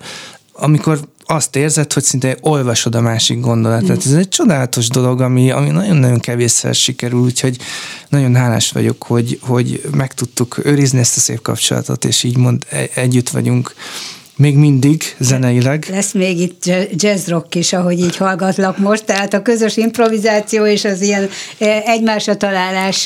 [0.56, 4.08] amikor azt érzed, hogy szinte olvasod a másik gondolatot.
[4.08, 4.10] Mm.
[4.10, 7.58] Ez egy csodálatos dolog, ami, ami nagyon-nagyon kevésszer sikerül, úgyhogy
[8.08, 12.64] nagyon hálás vagyok, hogy, hogy meg tudtuk őrizni ezt a szép kapcsolatot, és így mond,
[12.70, 13.74] e- együtt vagyunk
[14.36, 15.86] még mindig zeneileg.
[15.90, 20.84] Lesz még itt jazz rock is, ahogy így hallgatlak most, tehát a közös improvizáció és
[20.84, 21.28] az ilyen
[21.84, 23.02] egymásra találás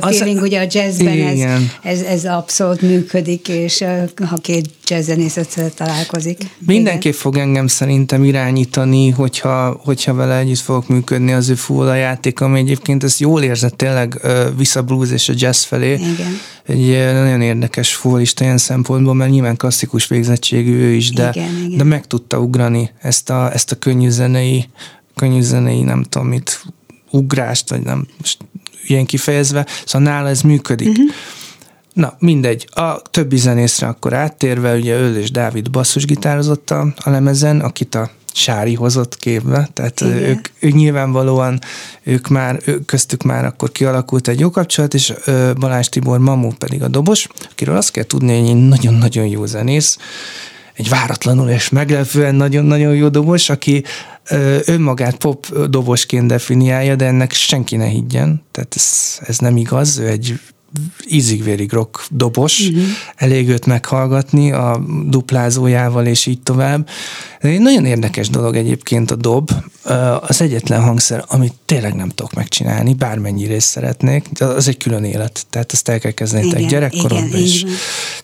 [0.00, 1.40] feeling az, ugye a jazzben ez,
[1.82, 3.84] ez, ez abszolút működik, és
[4.28, 6.38] ha két jazzzenészet találkozik.
[6.66, 7.18] Mindenképp igen.
[7.18, 12.58] fog engem szerintem irányítani, hogyha, hogyha vele együtt fogok működni az ő fúla játék, ami
[12.58, 14.20] egyébként ezt jól érzett tényleg
[14.56, 15.92] vissza blues és a jazz felé.
[15.92, 16.40] Igen.
[16.66, 21.76] Egy nagyon érdekes fúlista ilyen szempontból, mert nyilván klasszikus végzettségű ő is, de, igen, igen.
[21.78, 24.68] de meg tudta ugrani ezt a, ezt a könnyű zenei,
[25.14, 26.64] könnyű zenei, nem tudom mit,
[27.12, 28.38] ugrást, vagy nem, most
[28.86, 30.88] ilyen kifejezve, szóval nála ez működik.
[30.88, 31.10] Uh-huh.
[31.92, 32.68] Na, mindegy.
[32.70, 38.10] A többi zenészre akkor áttérve, ugye ő és Dávid basszusgitározott a, a lemezen, akit a
[38.32, 41.60] Sári hozott képbe, tehát ők, ők nyilvánvalóan,
[42.02, 45.12] ők már, ők köztük már akkor kialakult egy jó kapcsolat, és
[45.58, 49.98] Balázs Tibor Mamú pedig a dobos, akiről azt kell tudni, hogy egy nagyon-nagyon jó zenész,
[50.74, 53.84] egy váratlanul és meglepően nagyon-nagyon jó dobos, aki
[54.64, 60.06] önmagát pop dobosként definiálja, de ennek senki ne higgyen, tehát ez, ez nem igaz, ő
[60.06, 60.40] egy
[61.08, 62.82] ízigvérig rock dobos, uh-huh.
[63.16, 66.88] elég őt meghallgatni a duplázójával és így tovább.
[67.40, 69.50] Egy nagyon érdekes dolog egyébként a dob,
[70.20, 75.46] az egyetlen hangszer, amit tényleg nem tudok megcsinálni, bármennyire is szeretnék, az egy külön élet,
[75.50, 77.64] tehát ezt el kell kezdeni gyerekkoromban is.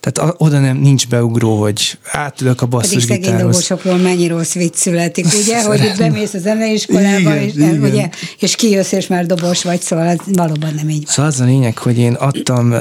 [0.01, 4.75] Tehát oda nem nincs beugró, hogy átülök a basszus Pedig szegény dobosokról mennyi rossz vicc
[4.75, 7.83] születik, ugye, hogy itt bemész a zeneiskolába, igen, és, igen.
[7.83, 8.09] Ugye,
[8.39, 11.13] és kijössz, és már dobos vagy, szóval valóban nem így van.
[11.15, 12.75] Szóval az a lényeg, hogy én adtam,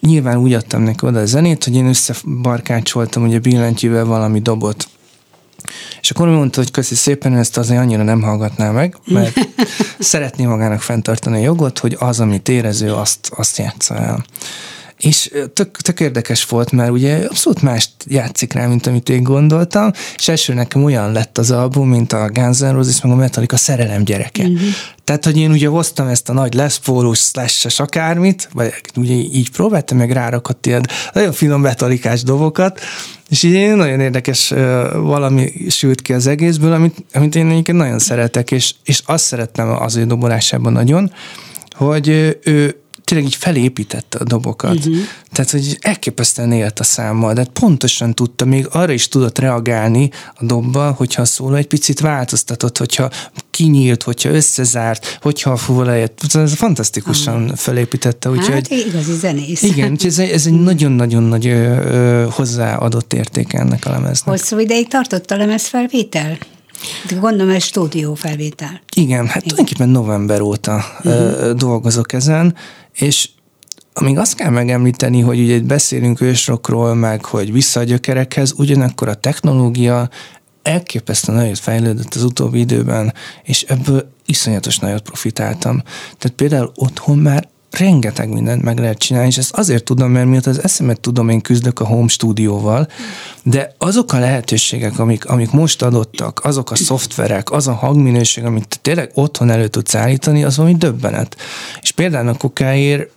[0.00, 4.88] nyilván úgy adtam neki oda a zenét, hogy én összebarkácsoltam ugye billentyűvel valami dobot.
[6.00, 9.38] És akkor mondta, hogy köszi szépen, ezt azért annyira nem hallgatná meg, mert
[9.98, 14.24] szeretné magának fenntartani a jogot, hogy az, amit érező, azt, azt játsza el.
[14.98, 19.90] És tök, tök érdekes volt, mert ugye abszolút mást játszik rá, mint amit én gondoltam,
[20.16, 23.56] és első nekem olyan lett az album, mint a Guns N' Roses, meg a Metallica
[23.56, 24.42] szerelem gyereke.
[24.42, 24.68] Uh-huh.
[25.04, 29.50] Tehát, hogy én ugye hoztam ezt a nagy Les Paulus slash akármit, vagy ugye így
[29.50, 32.80] próbáltam, meg rárakott ilyen nagyon finom metalikás dobokat,
[33.28, 34.48] és így nagyon érdekes
[34.92, 39.68] valami sült ki az egészből, amit, amit én egyébként nagyon szeretek, és, és azt szerettem
[39.68, 41.12] az ő dobolásában nagyon,
[41.74, 42.08] hogy
[42.42, 44.74] ő tényleg így felépítette a dobokat.
[44.74, 44.96] Uh-huh.
[45.32, 50.44] Tehát, hogy elképesztően élt a számmal, de pontosan tudta, még arra is tudott reagálni a
[50.44, 53.10] dobba, hogyha a szóló egy picit változtatott, hogyha
[53.50, 56.20] kinyílt, hogyha összezárt, hogyha a fúva lejött.
[56.32, 57.56] Ez fantasztikusan uh-huh.
[57.56, 58.30] felépítette.
[58.30, 59.62] Úgyhogy, hát igazi zenész.
[59.62, 61.54] Igen, ez, ez egy nagyon-nagyon nagy
[62.30, 64.38] hozzáadott érték ennek a lemeznek.
[64.38, 66.38] Hosszú ideig tartott a lemezfelvétel?
[67.20, 68.80] Gondolom, ez stúdiófelvétel.
[68.96, 69.48] Igen, hát Igen.
[69.48, 71.50] tulajdonképpen november óta uh-huh.
[71.50, 72.54] dolgozok ezen,
[72.92, 73.28] és
[73.92, 79.14] amíg azt kell megemlíteni, hogy ugye beszélünk ősrokról, meg hogy vissza a gyökerekhez, ugyanakkor a
[79.14, 80.08] technológia
[80.62, 85.82] elképesztően nagyot fejlődött az utóbbi időben, és ebből iszonyatos nagyot profitáltam.
[86.18, 87.48] Tehát például otthon már
[87.78, 91.40] rengeteg mindent meg lehet csinálni, és ezt azért tudom, mert miatt az eszemet tudom, én
[91.40, 92.88] küzdök a home stúdióval,
[93.42, 98.78] de azok a lehetőségek, amik, amik most adottak, azok a szoftverek, az a hangminőség, amit
[98.82, 101.36] tényleg otthon elő tudsz állítani, az valami döbbenet.
[101.82, 103.10] És például a kokáért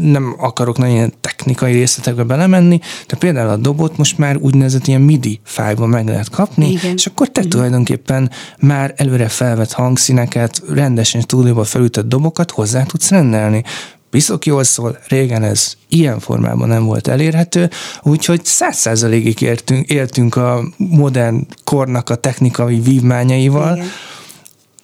[0.00, 5.40] nem akarok nagyon technikai részletekbe belemenni, de például a dobot most már úgynevezett ilyen MIDI
[5.44, 6.92] fájban meg lehet kapni, Igen.
[6.92, 7.50] és akkor te Igen.
[7.50, 13.62] tulajdonképpen már előre felvett hangszíneket, rendesen stúdióba felütött dobokat hozzá tudsz rendelni.
[14.10, 17.70] Piszok jól szól, régen ez ilyen formában nem volt elérhető,
[18.02, 19.40] úgyhogy száz százalékig
[19.86, 23.88] éltünk a modern kornak a technikai vívmányaival Igen.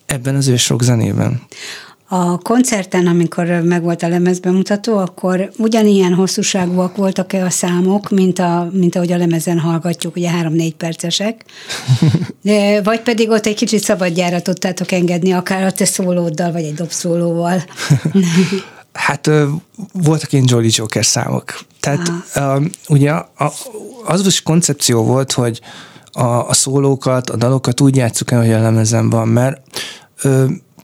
[0.07, 1.41] ebben az ősrok zenében.
[2.19, 8.97] A koncerten, amikor megvolt a lemezbemutató, akkor ugyanilyen hosszúságúak voltak-e a számok, mint, a, mint
[8.97, 11.45] ahogy a lemezen hallgatjuk, ugye három-négy percesek,
[12.83, 17.65] vagy pedig ott egy kicsit szabadjára tudtátok engedni, akár a te szólóddal, vagy egy dobszólóval.
[19.07, 19.31] hát
[19.93, 21.59] voltak ilyen Jolly Joker számok.
[21.81, 23.13] Tehát uh, ugye
[24.07, 25.61] az is koncepció volt, hogy
[26.13, 29.61] a, a szólókat, a dalokat úgy játsszuk el, hogy a lemezen van, mert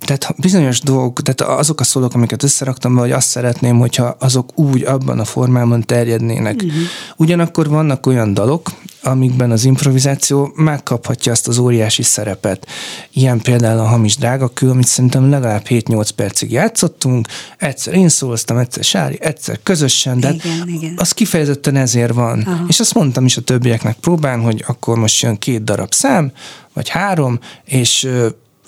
[0.05, 4.83] tehát bizonyos dolgok, tehát azok a szólók, amiket összeraktam hogy azt szeretném, hogyha azok úgy
[4.83, 6.55] abban a formában terjednének.
[6.55, 6.73] Uh-huh.
[7.17, 8.71] Ugyanakkor vannak olyan dalok,
[9.03, 12.67] amikben az improvizáció megkaphatja azt az óriási szerepet.
[13.13, 17.29] Ilyen például a Hamis Drágakő, amit szerintem legalább 7-8 percig játszottunk,
[17.59, 20.95] egyszer én szóloztam, egyszer Sári, egyszer közösen, de igen, igen.
[20.97, 22.41] az kifejezetten ezért van.
[22.41, 22.65] Aha.
[22.69, 26.33] És azt mondtam is a többieknek próbán, hogy akkor most jön két darab szám,
[26.73, 28.09] vagy három, és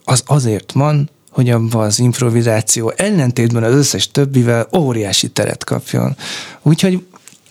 [0.04, 6.16] az azért van, hogy abban az improvizáció ellentétben az összes többivel óriási teret kapjon.
[6.62, 7.02] Úgyhogy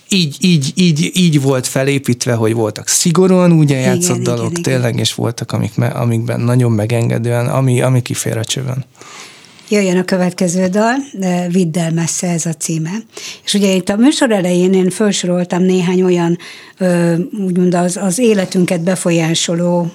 [0.09, 4.89] így, így, így, így volt felépítve, hogy voltak szigorúan úgy játszott igen, dalok igen, tényleg,
[4.89, 4.99] igen.
[4.99, 8.85] és voltak, amik, amikben nagyon megengedően, ami, ami kifér a csövön.
[9.69, 10.95] Jöjjön a következő dal,
[11.49, 12.91] Vidd el messze ez a címe.
[13.43, 16.37] És ugye itt a műsor elején én felsoroltam néhány olyan,
[17.45, 19.91] úgymond az, az életünket befolyásoló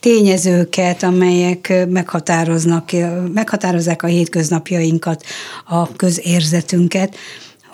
[0.00, 2.90] tényezőket, amelyek meghatároznak,
[3.34, 5.24] meghatározzák a hétköznapjainkat,
[5.66, 7.16] a közérzetünket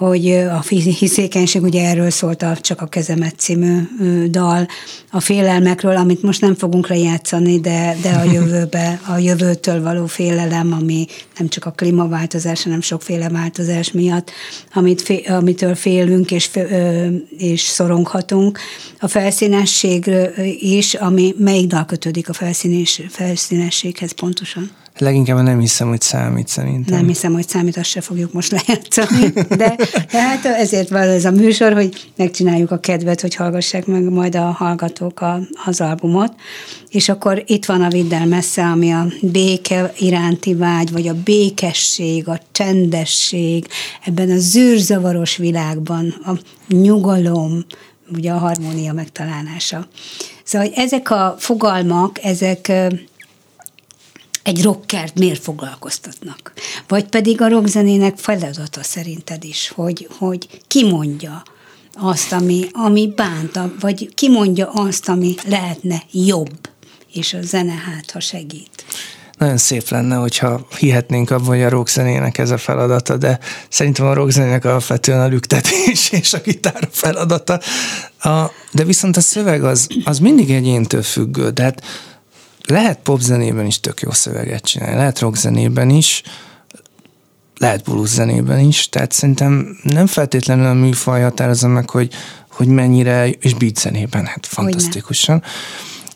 [0.07, 0.61] hogy a
[0.99, 3.81] hiszékenység, ugye erről szólt a Csak a kezemet című
[4.31, 4.67] dal,
[5.11, 10.73] a félelmekről, amit most nem fogunk lejátszani, de, de a jövőbe, a jövőtől való félelem,
[10.73, 11.07] ami
[11.39, 14.31] nem csak a klímaváltozás, hanem sokféle változás miatt,
[14.75, 16.51] amit amitől félünk és,
[17.39, 18.59] és szoronghatunk.
[19.01, 20.11] A felszínesség
[20.61, 24.71] is, ami melyik dal kötődik a felszínes, felszínességhez pontosan?
[24.99, 26.97] Leginkább nem hiszem, hogy számít szerintem.
[26.97, 29.29] Nem hiszem, hogy számít, azt se fogjuk most lejátszani.
[29.49, 29.77] De,
[30.11, 34.35] de hát ezért van ez a műsor, hogy megcsináljuk a kedvet, hogy hallgassák meg majd
[34.35, 36.33] a hallgatók a, az albumot.
[36.89, 42.29] És akkor itt van a Viddel messze, ami a béke iránti vágy, vagy a békesség,
[42.29, 43.67] a csendesség,
[44.05, 46.33] ebben a zűrzavaros világban, a
[46.69, 47.65] nyugalom,
[48.13, 49.87] ugye a harmónia megtalálása.
[50.45, 52.73] Szóval ezek a fogalmak, ezek
[54.45, 56.53] egy rockert miért foglalkoztatnak?
[56.89, 61.43] Vagy pedig a rockzenének feladata szerinted is, hogy, hogy kimondja
[61.95, 66.59] azt, ami, ami bánta, vagy kimondja azt, ami lehetne jobb,
[67.13, 68.85] és a zene hát, ha segít.
[69.39, 73.39] Nagyon szép lenne, hogyha hihetnénk abban, hogy a rockzenének ez a feladata, de
[73.69, 77.61] szerintem a rockzenének alapvetően a lüktetés és a gitár feladata.
[78.19, 81.83] A, de viszont a szöveg az, az mindig egyéntől függő, de hát
[82.67, 86.23] lehet popzenében is tök jó szöveget csinálni, lehet rockzenében is,
[87.59, 92.13] lehet blues zenében is, tehát szerintem nem feltétlenül a műfaj határozza meg, hogy,
[92.51, 95.43] hogy mennyire, és beat zenében, hát fantasztikusan.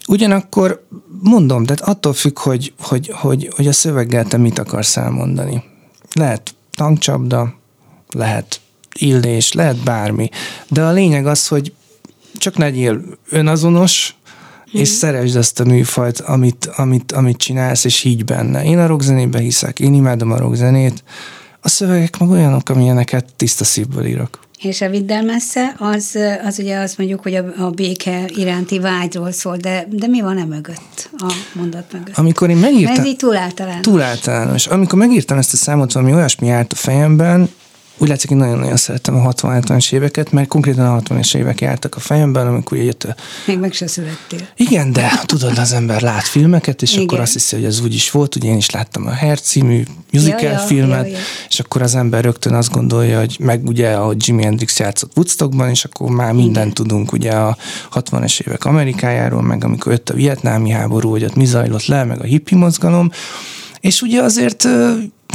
[0.07, 0.87] Ugyanakkor
[1.23, 5.65] mondom, tehát attól függ, hogy, hogy, hogy, hogy a szöveggel te mit akarsz elmondani.
[6.13, 7.55] Lehet tankcsapda,
[8.09, 8.61] lehet
[8.99, 10.29] illés, lehet bármi,
[10.69, 11.73] de a lényeg az, hogy
[12.35, 14.15] csak legyél önazonos,
[14.77, 14.81] mm.
[14.81, 18.65] és szeresd azt a műfajt, amit, amit, amit csinálsz, és higgy benne.
[18.65, 21.03] Én a rockzenébe hiszek, én imádom a rockzenét,
[21.61, 24.47] a szövegek meg olyanok, amilyeneket tiszta szívből írok.
[24.63, 29.33] És a Viddel messze, az, az ugye azt mondjuk, hogy a, a béke iránti vágyról
[29.33, 32.17] szól, de, de mi van e mögött, a mondat mögött?
[32.17, 32.99] Amikor én megírtam...
[32.99, 33.81] Ez így túl általános.
[33.81, 34.67] Túl általános.
[34.67, 37.51] Amikor megírtam ezt a számot, valami olyasmi állt a fejemben,
[37.99, 42.01] úgy látszik, hogy nagyon-nagyon szerettem a 60-70-es éveket, mert konkrétan a 60-es évek jártak a
[42.01, 43.15] fejemben, amikor jött a...
[43.47, 44.49] Még meg se születtél.
[44.57, 47.05] Igen, de tudod, az ember lát filmeket, és Igen.
[47.05, 49.83] akkor azt hiszi, hogy ez úgy is volt, ugye én is láttam a Hair című
[50.13, 51.19] musical ja, ja, filmet, ja, ja.
[51.49, 55.69] és akkor az ember rögtön azt gondolja, hogy meg ugye, ahogy Jimi Hendrix játszott Woodstockban,
[55.69, 57.57] és akkor már mindent tudunk ugye a
[57.95, 62.21] 60-es évek Amerikájáról, meg amikor jött a vietnámi háború, hogy ott mi zajlott le, meg
[62.21, 63.11] a hippi mozgalom,
[63.81, 64.69] és ugye azért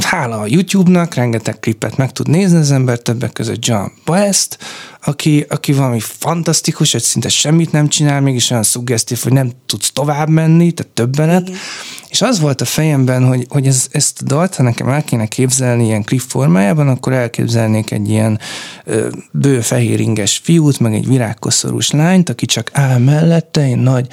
[0.04, 4.58] hála a YouTube-nak, rengeteg klipet meg tud nézni az ember, többek között John West,
[5.04, 9.90] aki, aki valami fantasztikus, hogy szinte semmit nem csinál, mégis olyan szuggesztív, hogy nem tudsz
[9.92, 11.48] tovább menni, tehát többenet.
[11.48, 11.60] Igen.
[12.08, 15.26] És az volt a fejemben, hogy, hogy ez, ezt a dalt, ha nekem el kéne
[15.26, 18.38] képzelni ilyen klip formájában, akkor elképzelnék egy ilyen
[18.84, 24.06] ö, bő fehér inges fiút, meg egy virágkoszorús lányt, aki csak áll mellette, egy nagy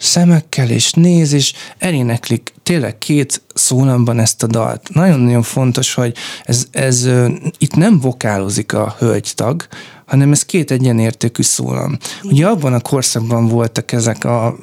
[0.00, 4.88] szemekkel, és néz, és eléneklik tényleg két szólamban ezt a dalt.
[4.92, 7.08] Nagyon-nagyon fontos, hogy ez, ez
[7.58, 9.66] itt nem vokálozik a hölgytag,
[10.06, 11.96] hanem ez két egyenértékű szólam.
[12.22, 14.56] Ugye abban a korszakban voltak ezek a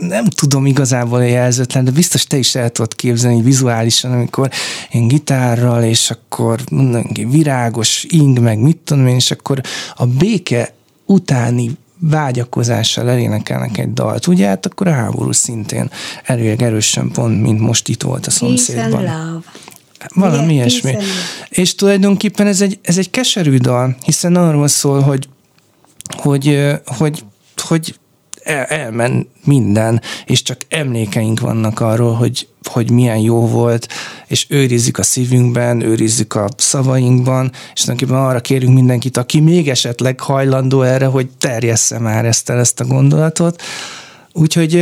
[0.00, 4.50] nem tudom igazából a jelzőtlen, de biztos te is el tudod képzelni vizuálisan, amikor
[4.90, 9.60] én gitárral, és akkor mondom, virágos ing, meg mit tudom én, és akkor
[9.94, 10.74] a béke
[11.06, 15.90] utáni vágyakozással elénekelnek egy dalt, ugye, hát akkor a háború szintén
[16.24, 19.44] elég erősen pont, mint most itt volt a szomszédban.
[20.14, 20.96] Valami ilyesmi.
[21.48, 25.28] És tulajdonképpen ez egy, ez egy keserű dal, hiszen arról szól, hogy,
[26.16, 27.24] hogy, hogy,
[27.56, 27.94] hogy
[28.46, 33.88] el, elmen minden, és csak emlékeink vannak arról, hogy, hogy milyen jó volt,
[34.26, 40.20] és őrizzük a szívünkben, őrizzük a szavainkban, és tulajdonképpen arra kérünk mindenkit, aki még esetleg
[40.20, 43.62] hajlandó erre, hogy terjessze már ezt el, ezt a gondolatot.
[44.32, 44.72] Úgyhogy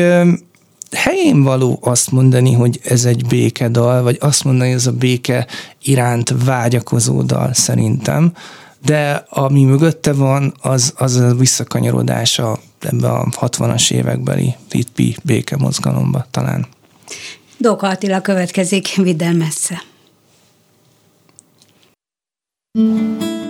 [0.92, 5.46] helyén való azt mondani, hogy ez egy békedal, vagy azt mondani, hogy ez a béke
[5.82, 8.32] iránt vágyakozó dal szerintem,
[8.84, 16.26] de ami mögötte van, az, az a visszakanyarodása ebbe a 60-as évekbeli hitpi béke mozgalomba
[16.30, 16.66] talán.
[17.58, 19.82] Dóka Attila következik, vidd el messze.
[22.78, 23.43] Oly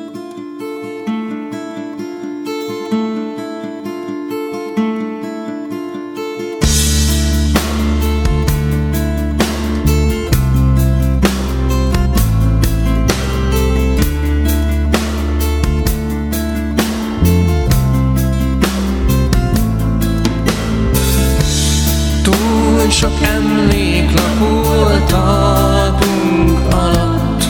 [23.05, 27.45] sok emlék lapul talpunk alatt.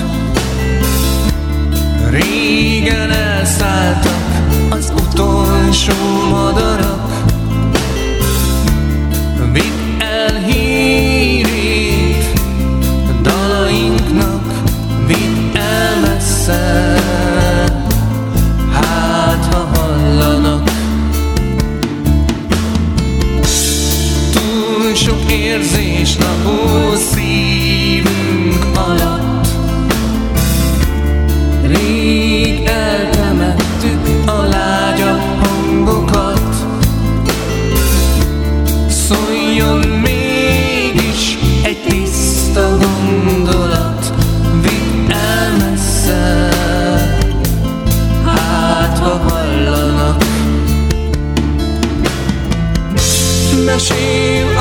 [2.10, 4.14] Régen elszálltak
[4.70, 5.92] az utolsó
[6.30, 7.03] madarak
[25.64, 29.46] érzés napó szívünk alatt.
[31.62, 36.54] Rég eltemettük a lágyabb hangokat.
[38.88, 44.12] Szóljon mégis egy tiszta gondolat
[44.62, 46.48] Vidd el messze
[48.24, 50.24] Hát ha hallanak.
[53.64, 54.53] Mesél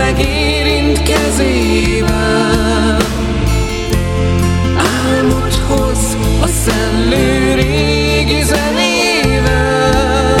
[0.00, 2.96] megérint kezével
[4.76, 10.34] Álmot hoz a szellő régi zenével.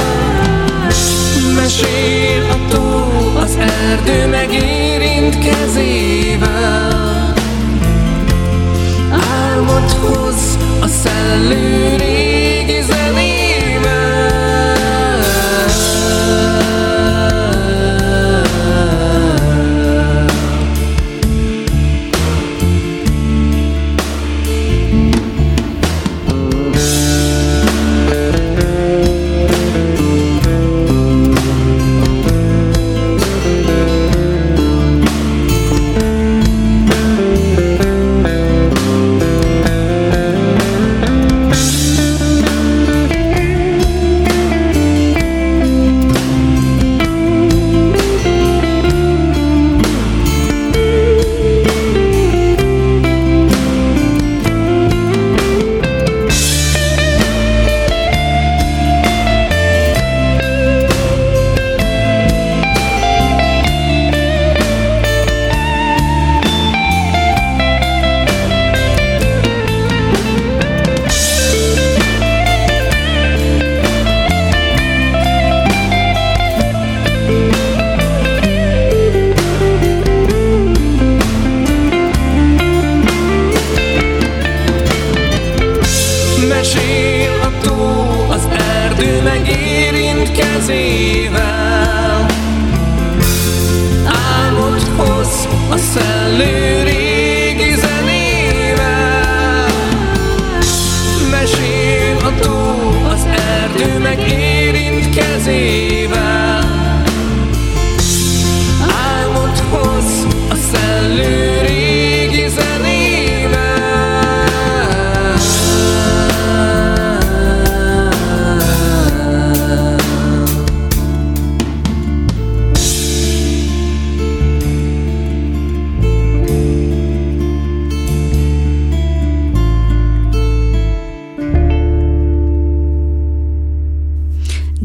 [1.54, 3.08] Mesél a tó,
[3.40, 7.32] az erdő megérint kezével
[9.12, 12.29] Álmot hoz a szellő régi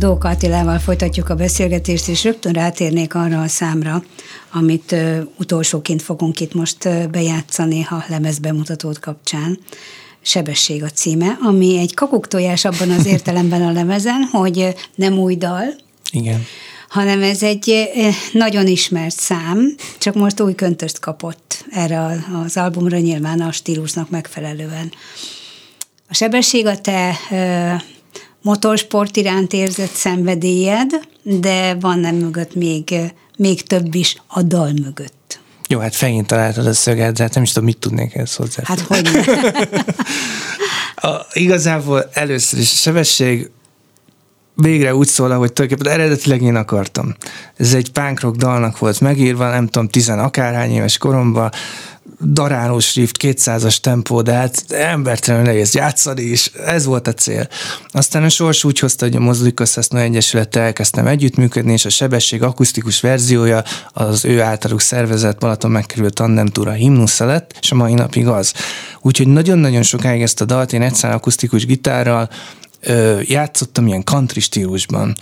[0.05, 4.03] Dóka Attilával folytatjuk a beszélgetést, és rögtön rátérnék arra a számra,
[4.51, 9.59] amit ö, utolsóként fogunk itt most ö, bejátszani a lemezbemutatót kapcsán.
[10.21, 15.75] Sebesség a címe, ami egy kakuktojás abban az értelemben a lemezen, hogy nem új dal,
[16.11, 16.45] Igen.
[16.89, 17.89] hanem ez egy
[18.31, 24.91] nagyon ismert szám, csak most új köntöst kapott erre az albumra, nyilván a stílusnak megfelelően.
[26.09, 27.73] A sebesség a te ö,
[28.45, 30.91] motorsport iránt érzett szenvedélyed,
[31.23, 32.95] de van nem mögött még,
[33.37, 35.39] még több is a dal mögött.
[35.67, 38.61] Jó, hát fején találtad a szöget, de hát nem is tudom, mit tudnék ehhez hozzá.
[38.65, 39.09] Hát hogy
[40.95, 43.49] A, igazából először is a sebesség
[44.55, 47.15] végre úgy szól, ahogy tulajdonképpen eredetileg én akartam.
[47.57, 51.51] Ez egy punk dalnak volt megírva, nem tudom, tizen akárhány éves koromban,
[52.21, 57.47] darálós rift, 200-as tempó, de hát embertelenül nehéz játszani, és ez volt a cél.
[57.91, 63.01] Aztán a sors úgy hozta, hogy a Mozdulikoszasznó Egyesülettel elkezdtem együttműködni, és a sebesség akusztikus
[63.01, 68.27] verziója az ő általuk szervezett Balaton megkerült tandem túra himnusza lett, és a mai napig
[68.27, 68.53] az.
[69.01, 72.29] Úgyhogy nagyon-nagyon sokáig ezt a dalt én egyszer akusztikus gitárral
[72.85, 75.15] ö, játszottam ilyen country stílusban.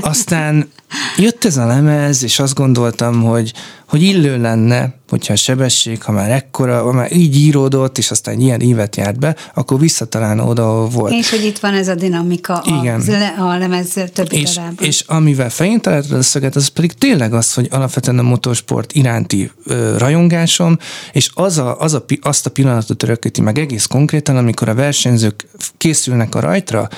[0.00, 0.70] Aztán
[1.16, 3.52] jött ez a lemez, és azt gondoltam, hogy,
[3.90, 8.40] hogy illő lenne, hogyha a sebesség, ha már ekkora, ha már így íródott, és aztán
[8.40, 11.12] ilyen évet járt be, akkor visszatalálna oda, ahol volt.
[11.12, 13.00] És hogy itt van ez a dinamika Igen.
[13.38, 14.86] A, a lemez többi és, darában.
[14.86, 19.50] És amivel fején találtad a szöget, az pedig tényleg az, hogy alapvetően a motorsport iránti
[19.64, 20.78] ö, rajongásom,
[21.12, 25.46] és az a, az a, azt a pillanatot örökíti meg egész konkrétan, amikor a versenyzők
[25.76, 26.88] készülnek a rajtra,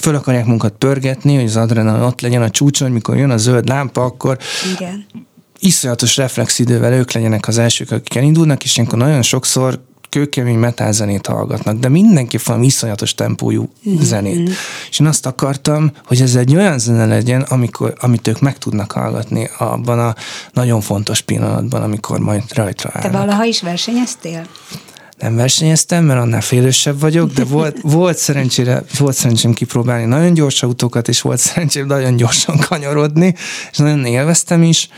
[0.00, 3.68] föl akarják munkat pörgetni, hogy az adrenalin ott legyen a csúcson, mikor jön a zöld
[3.68, 4.38] lámpa, akkor
[4.74, 5.06] Igen.
[5.62, 11.78] Iszonyatos reflexidővel ők legyenek az elsők, akik elindulnak, és ilyenkor nagyon sokszor kőkemény metálzenét hallgatnak,
[11.78, 14.00] de mindenki valami iszonyatos tempójú mm-hmm.
[14.00, 14.50] zenét.
[14.90, 18.92] És én azt akartam, hogy ez egy olyan zene legyen, amikor, amit ők meg tudnak
[18.92, 20.14] hallgatni abban a
[20.52, 23.12] nagyon fontos pillanatban, amikor majd rajtra állnak.
[23.12, 24.46] Te valaha is versenyeztél?
[25.18, 30.62] nem versenyeztem, mert annál félősebb vagyok, de volt, volt, szerencsére, volt szerencsém kipróbálni nagyon gyors
[30.62, 33.34] autókat, és volt szerencsém nagyon gyorsan kanyarodni,
[33.70, 34.88] és nagyon élveztem is,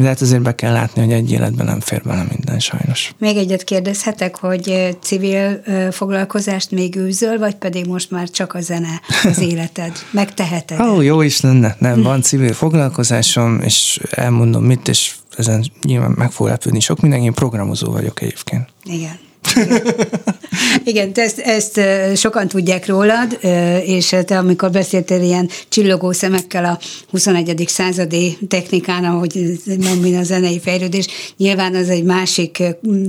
[0.00, 3.14] de hát azért be kell látni, hogy egy életben nem fér bele minden sajnos.
[3.18, 9.00] Még egyet kérdezhetek, hogy civil foglalkozást még űzöl, vagy pedig most már csak a zene
[9.24, 9.92] az életed?
[10.10, 10.80] Megteheted?
[10.80, 11.76] Ó, oh, jó is lenne.
[11.78, 17.24] Nem, van civil foglalkozásom, és elmondom mit, és ezen nyilván meg fog lepődni sok mindenki,
[17.24, 18.68] én programozó vagyok egyébként.
[18.84, 19.18] Igen.
[20.84, 21.80] Igen, ezt, ezt
[22.16, 23.38] sokan tudják rólad,
[23.84, 26.78] és te amikor beszéltél ilyen csillogó szemekkel a
[27.10, 27.64] 21.
[27.68, 32.62] századi technikán, ahogy mondom, a zenei fejlődés, nyilván az egy másik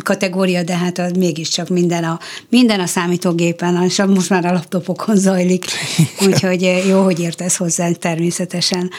[0.04, 2.20] kategória, de hát az mégiscsak minden a,
[2.50, 5.66] minden a számítógépen, és most már a laptopokon zajlik,
[6.26, 8.90] úgyhogy jó, hogy értesz hozzá természetesen.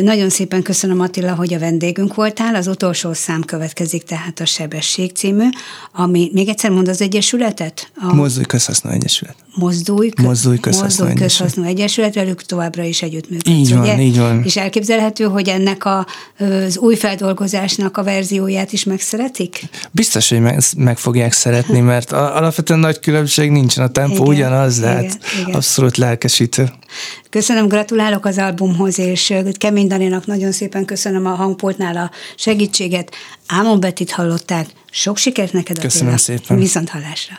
[0.00, 2.54] Nagyon szépen köszönöm Attila, hogy a vendégünk voltál.
[2.54, 5.48] Az utolsó szám következik tehát a Sebesség című,
[5.92, 7.90] ami még egyszer mond az Egyesületet?
[7.94, 8.14] A...
[8.14, 9.34] Mozdulj Közhasznú Egyesület.
[9.54, 10.22] Mozdulj, kö...
[10.22, 13.48] Mozdulj Közhasznú Mozdulj Közhasznú Egyesület, velük továbbra is együttműködsz.
[13.56, 14.00] Így van, ugye?
[14.00, 14.42] így van.
[14.44, 16.06] És elképzelhető, hogy ennek a,
[16.38, 19.60] az új feldolgozásnak a verzióját is megszeretik?
[19.90, 24.78] Biztos, hogy meg, meg fogják szeretni, mert alapvetően nagy különbség nincsen, a tempó igen, ugyanaz,
[24.78, 25.54] de igen, hát igen.
[25.54, 26.70] abszolút lelkesítő.
[27.30, 33.14] Köszönöm, gratulálok az albumhoz, és Kemény Daninak nagyon szépen köszönöm a hangpultnál a segítséget.
[33.46, 34.66] Ámon Betit hallották.
[34.90, 36.38] Sok sikert neked, Köszönöm Attila.
[36.38, 36.56] szépen.
[36.58, 37.38] Viszont hallásra.